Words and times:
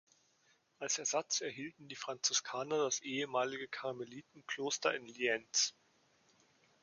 Als 0.79 0.97
Ersatz 0.97 1.41
erhielten 1.41 1.87
die 1.87 1.95
Franziskaner 1.95 2.85
das 2.85 3.01
ehemalige 3.03 3.67
Karmelitenkloster 3.67 4.95
in 4.95 5.05
Lienz. 5.05 5.75